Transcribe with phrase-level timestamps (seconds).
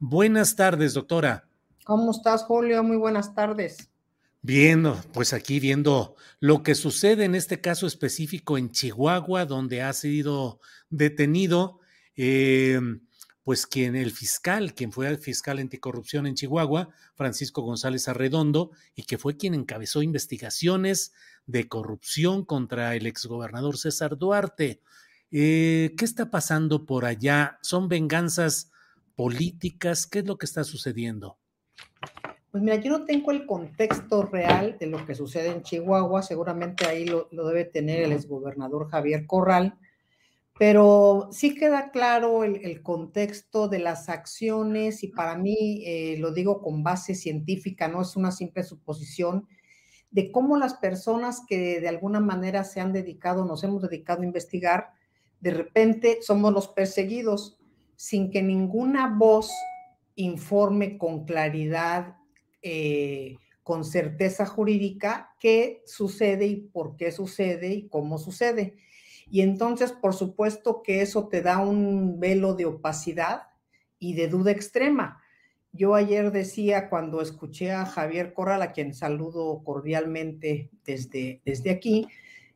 [0.00, 1.48] Buenas tardes, doctora.
[1.84, 2.84] ¿Cómo estás, Julio?
[2.84, 3.90] Muy buenas tardes.
[4.42, 9.92] Viendo, pues aquí viendo lo que sucede en este caso específico en Chihuahua, donde ha
[9.92, 11.80] sido detenido
[12.14, 12.80] eh,
[13.42, 19.02] pues quien el fiscal, quien fue el fiscal anticorrupción en Chihuahua, Francisco González Arredondo, y
[19.02, 21.12] que fue quien encabezó investigaciones
[21.46, 24.80] de corrupción contra el exgobernador César Duarte.
[25.32, 27.58] Eh, ¿Qué está pasando por allá?
[27.62, 28.70] ¿Son venganzas
[29.18, 30.06] políticas?
[30.06, 31.38] ¿Qué es lo que está sucediendo?
[32.52, 36.86] Pues mira, yo no tengo el contexto real de lo que sucede en Chihuahua, seguramente
[36.86, 39.76] ahí lo, lo debe tener el exgobernador Javier Corral,
[40.56, 46.30] pero sí queda claro el, el, contexto de las acciones y para mí, eh, lo
[46.32, 49.48] digo con base científica, no es una simple suposición,
[50.12, 54.26] de cómo las personas que de alguna manera se han dedicado, nos hemos dedicado a
[54.26, 54.92] investigar,
[55.40, 57.57] de repente somos los perseguidos
[57.98, 59.50] sin que ninguna voz
[60.14, 62.16] informe con claridad,
[62.62, 68.76] eh, con certeza jurídica qué sucede y por qué sucede y cómo sucede.
[69.32, 73.48] Y entonces, por supuesto que eso te da un velo de opacidad
[73.98, 75.20] y de duda extrema.
[75.72, 82.06] Yo ayer decía cuando escuché a Javier Corral, a quien saludo cordialmente desde, desde aquí,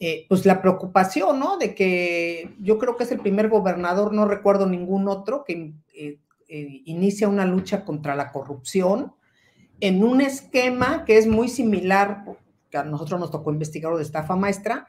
[0.00, 1.56] eh, pues la preocupación, ¿no?
[1.56, 6.18] De que yo creo que es el primer gobernador, no recuerdo ningún otro, que eh,
[6.48, 9.14] eh, inicia una lucha contra la corrupción
[9.80, 12.24] en un esquema que es muy similar,
[12.70, 14.86] que a nosotros nos tocó investigar de estafa maestra,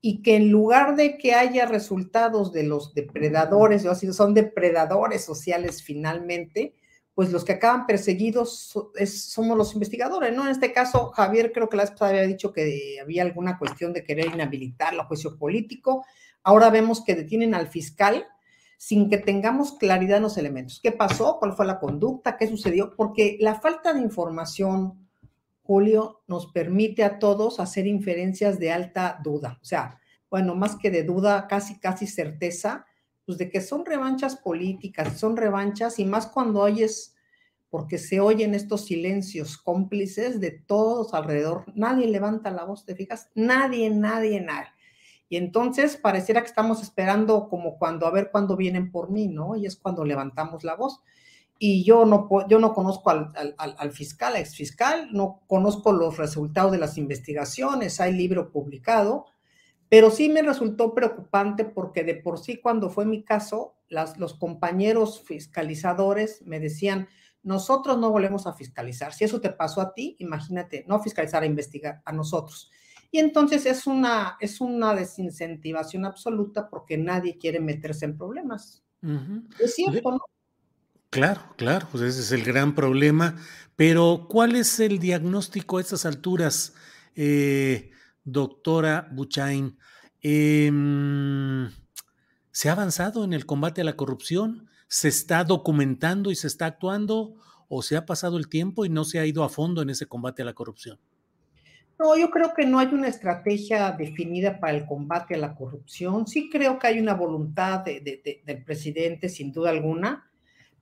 [0.00, 5.24] y que en lugar de que haya resultados de los depredadores, yo así son depredadores
[5.24, 6.74] sociales finalmente,
[7.14, 10.44] pues los que acaban perseguidos es, somos los investigadores, ¿no?
[10.44, 14.04] En este caso, Javier creo que la vez había dicho que había alguna cuestión de
[14.04, 16.04] querer inhabilitar la juicio político.
[16.42, 18.26] Ahora vemos que detienen al fiscal
[18.78, 20.80] sin que tengamos claridad en los elementos.
[20.82, 21.38] ¿Qué pasó?
[21.38, 22.36] ¿Cuál fue la conducta?
[22.36, 22.94] ¿Qué sucedió?
[22.96, 25.02] Porque la falta de información
[25.62, 29.58] Julio, nos permite a todos hacer inferencias de alta duda.
[29.62, 32.84] O sea, bueno, más que de duda, casi, casi certeza,
[33.26, 37.14] pues de que son revanchas políticas, son revanchas, y más cuando oyes,
[37.70, 41.64] porque se oyen estos silencios cómplices de todos alrededor.
[41.74, 43.30] Nadie levanta la voz, ¿te fijas?
[43.34, 44.68] Nadie, nadie, nadie.
[45.28, 49.56] Y entonces pareciera que estamos esperando como cuando a ver cuándo vienen por mí, ¿no?
[49.56, 51.00] Y es cuando levantamos la voz
[51.64, 56.18] y yo no, yo no conozco al, al, al fiscal, ex fiscal, no conozco los
[56.18, 59.26] resultados de las investigaciones, hay libro publicado,
[59.92, 64.32] pero sí me resultó preocupante porque de por sí cuando fue mi caso, las, los
[64.32, 67.08] compañeros fiscalizadores me decían,
[67.42, 69.12] nosotros no volvemos a fiscalizar.
[69.12, 72.70] Si eso te pasó a ti, imagínate, no fiscalizar, a investigar a nosotros.
[73.10, 78.82] Y entonces es una, es una desincentivación absoluta porque nadie quiere meterse en problemas.
[79.02, 79.44] Uh -huh.
[79.60, 80.20] Es cierto, ¿no?
[81.10, 83.36] Claro, claro, pues ese es el gran problema.
[83.76, 86.72] Pero, ¿cuál es el diagnóstico a estas alturas,
[87.14, 87.90] eh,
[88.24, 89.78] doctora Buchain?
[90.22, 90.70] Eh,
[92.50, 94.68] ¿Se ha avanzado en el combate a la corrupción?
[94.88, 97.34] ¿Se está documentando y se está actuando?
[97.68, 100.06] ¿O se ha pasado el tiempo y no se ha ido a fondo en ese
[100.06, 100.98] combate a la corrupción?
[101.98, 106.26] No, yo creo que no hay una estrategia definida para el combate a la corrupción.
[106.26, 110.30] Sí creo que hay una voluntad de, de, de, del presidente, sin duda alguna,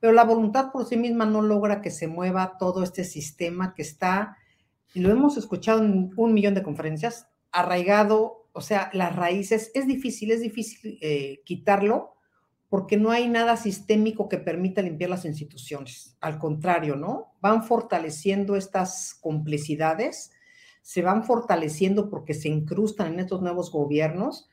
[0.00, 3.82] pero la voluntad por sí misma no logra que se mueva todo este sistema que
[3.82, 4.36] está,
[4.94, 9.86] y lo hemos escuchado en un millón de conferencias, arraigado, o sea, las raíces, es
[9.86, 12.14] difícil, es difícil eh, quitarlo,
[12.68, 16.16] porque no hay nada sistémico que permita limpiar las instituciones.
[16.20, 17.34] Al contrario, ¿no?
[17.40, 20.30] Van fortaleciendo estas complicidades,
[20.82, 24.48] se van fortaleciendo porque se incrustan en estos nuevos gobiernos,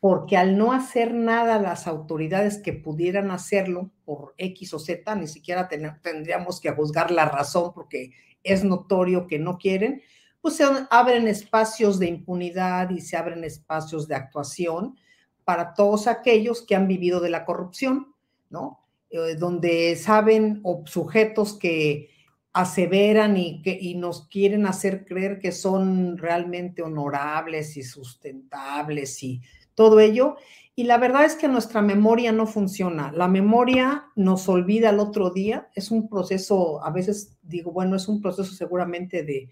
[0.00, 5.28] porque al no hacer nada las autoridades que pudieran hacerlo por X o Z, ni
[5.28, 8.12] siquiera tendríamos que juzgar la razón porque
[8.42, 10.02] es notorio que no quieren,
[10.40, 14.96] pues se abren espacios de impunidad y se abren espacios de actuación
[15.44, 18.14] para todos aquellos que han vivido de la corrupción,
[18.48, 18.80] ¿no?
[19.10, 22.10] Eh, donde saben o sujetos que
[22.52, 29.40] aseveran y, que, y nos quieren hacer creer que son realmente honorables y sustentables y
[29.74, 30.36] todo ello.
[30.74, 33.12] Y la verdad es que nuestra memoria no funciona.
[33.12, 35.68] La memoria nos olvida el otro día.
[35.74, 39.50] Es un proceso, a veces digo, bueno, es un proceso seguramente de,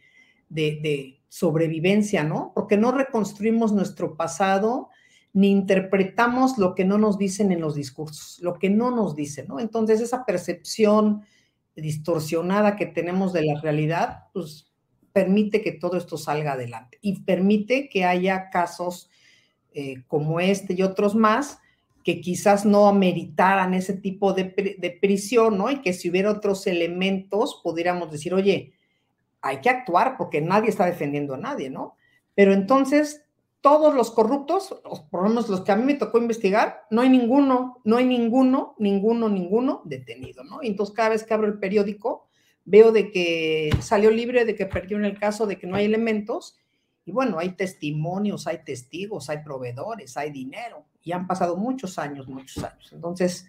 [0.49, 2.53] de, sobrevivencia, ¿no?
[2.55, 4.89] Porque no reconstruimos nuestro pasado
[5.35, 9.47] ni interpretamos lo que no nos dicen en los discursos, lo que no nos dicen,
[9.47, 9.61] ¿no?
[9.61, 11.23] Entonces, esa percepción
[11.77, 14.73] distorsionada que tenemos de la realidad, pues
[15.13, 19.11] permite que todo esto salga adelante y permite que haya casos
[19.75, 21.59] eh, como este y otros más
[22.05, 25.71] que quizás no ameritaran ese tipo de, de prisión, ¿no?
[25.71, 28.73] Y que si hubiera otros elementos, pudiéramos decir, oye,
[29.41, 31.97] hay que actuar porque nadie está defendiendo a nadie, ¿no?
[32.35, 33.23] Pero entonces
[33.61, 34.81] todos los corruptos,
[35.11, 38.07] por lo menos los que a mí me tocó investigar, no hay ninguno, no hay
[38.07, 40.63] ninguno, ninguno, ninguno detenido, ¿no?
[40.63, 42.29] Y entonces cada vez que abro el periódico,
[42.65, 45.87] veo de que salió libre, de que perdió en el caso, de que no hay
[45.87, 46.57] elementos,
[47.05, 52.29] y bueno, hay testimonios, hay testigos, hay proveedores, hay dinero, y han pasado muchos años,
[52.29, 52.93] muchos años.
[52.93, 53.47] Entonces,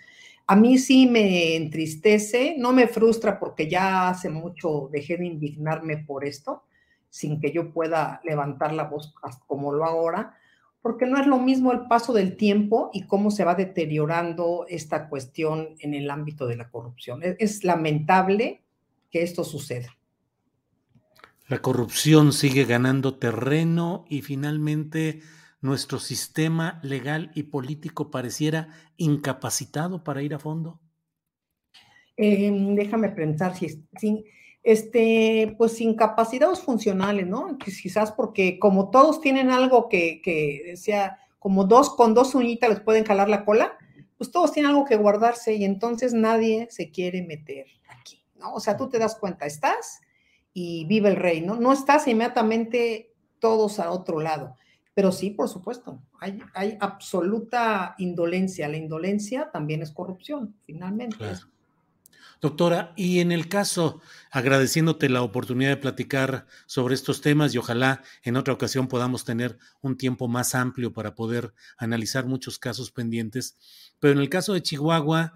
[0.51, 5.97] a mí sí me entristece, no me frustra porque ya hace mucho dejé de indignarme
[5.97, 6.63] por esto,
[7.07, 9.13] sin que yo pueda levantar la voz
[9.45, 10.35] como lo ahora,
[10.81, 15.07] porque no es lo mismo el paso del tiempo y cómo se va deteriorando esta
[15.07, 17.21] cuestión en el ámbito de la corrupción.
[17.21, 18.63] Es, lamentable
[19.11, 19.95] que esto suceda.
[21.47, 25.21] La corrupción sigue ganando terreno y finalmente
[25.61, 30.79] nuestro sistema legal y político pareciera incapacitado para ir a fondo.
[32.17, 34.25] Eh, déjame pensar si, si
[34.63, 37.57] este, pues incapacidades funcionales, ¿no?
[37.57, 42.79] Quizás porque como todos tienen algo que, que sea, como dos con dos uñitas les
[42.81, 43.77] pueden jalar la cola,
[44.17, 48.53] pues todos tienen algo que guardarse y entonces nadie se quiere meter aquí, ¿no?
[48.53, 50.01] O sea, tú te das cuenta, estás
[50.53, 51.55] y vive el rey, ¿no?
[51.55, 54.57] No estás inmediatamente todos a otro lado,
[54.99, 58.67] pero sí, por supuesto, hay, absoluta indolencia.
[58.67, 61.15] La indolencia también es corrupción, finalmente.
[62.41, 68.03] Doctora, y en el caso, agradeciéndote la oportunidad de platicar sobre estos temas y ojalá
[68.23, 73.55] en otra ocasión podamos tener un tiempo más amplio para poder analizar muchos casos pendientes,
[74.01, 75.31] pero en el caso de Chihuahua,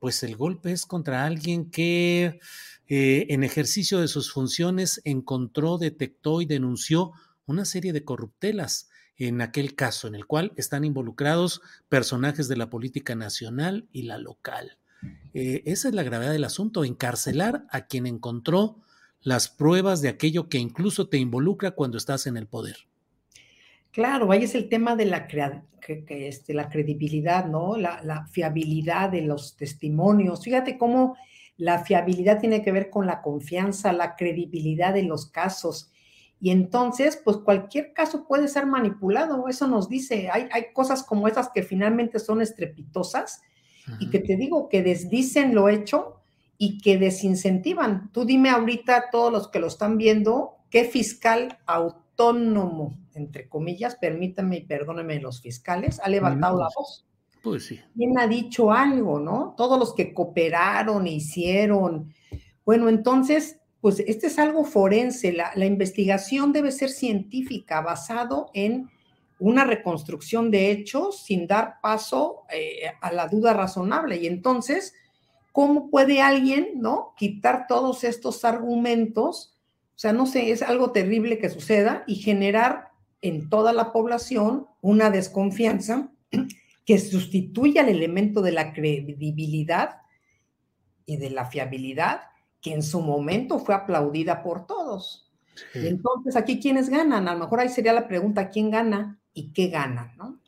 [0.00, 2.40] pues el golpe es contra alguien que
[2.88, 7.12] eh, en ejercicio de sus funciones encontró, detectó y denunció
[7.46, 8.88] una serie de corruptelas
[9.18, 14.18] en aquel caso, en el cual están involucrados personajes de la política nacional y la
[14.18, 14.78] local.
[15.34, 18.80] Eh, esa es la gravedad del asunto, encarcelar a quien encontró
[19.20, 22.76] las pruebas de aquello que incluso te involucra cuando estás en el poder.
[23.90, 25.28] Claro, ahí es el tema de la,
[26.08, 27.76] este, credibilidad, ¿no?
[27.76, 30.42] La, la, fiabilidad de los testimonios.
[30.42, 31.16] Fíjate cómo
[31.56, 35.92] la fiabilidad tiene que ver con la confianza, la credibilidad de los casos.
[36.40, 39.48] Y entonces, pues cualquier caso puede ser manipulado.
[39.48, 43.40] Eso nos dice, hay, hay cosas como esas que finalmente son estrepitosas
[44.00, 46.20] y que te digo que desdicen lo hecho
[46.58, 48.10] y que desincentivan.
[48.12, 54.58] Tú dime ahorita, todos los que lo están viendo, qué fiscal autónomo, entre comillas, permítanme
[54.58, 57.06] y perdónenme los fiscales, ha levantado la voz.
[57.42, 57.80] Pues sí.
[57.94, 59.54] ¿Quién ha dicho algo, no?
[59.56, 62.12] Todos los que cooperaron, hicieron.
[62.64, 65.30] Bueno, entonces, pues este es algo forense.
[65.30, 68.88] La, investigación debe ser científica, basado en
[69.38, 74.16] una reconstrucción de hechos sin dar paso eh, a la duda razonable.
[74.16, 74.94] Y entonces,
[75.52, 79.54] ¿cómo puede alguien, no, quitar todos estos argumentos?
[79.88, 82.88] O sea, no sé, es algo terrible que suceda y generar
[83.20, 86.10] en toda la población una desconfianza
[86.86, 89.98] que sustituya el elemento de la credibilidad
[91.04, 92.22] y de la fiabilidad
[92.64, 95.30] que en su momento fue aplaudida por todos.
[95.74, 97.28] entonces, aquí, ¿quiénes ganan?
[97.28, 99.20] A lo mejor ahí sería la pregunta, ¿quién gana?
[99.34, 100.40] y qué ganan, ¿no?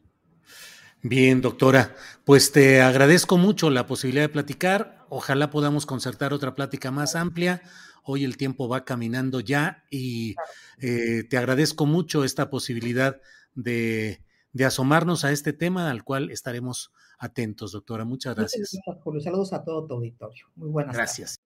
[1.02, 1.94] Bien, doctora,
[2.24, 5.04] pues te agradezco mucho la posibilidad de platicar.
[5.08, 7.62] Ojalá podamos concertar otra plática más amplia.
[8.02, 10.34] Hoy el tiempo va caminando ya y
[10.80, 13.20] eh, te agradezco mucho esta posibilidad
[13.54, 14.20] de,
[14.52, 18.04] de asomarnos a este tema al cual estaremos atentos, doctora.
[18.04, 18.76] Muchas gracias.
[19.02, 19.20] Julio.
[19.20, 20.46] Saludos a todo tu auditorio.
[20.54, 21.45] Muy buenas gracias.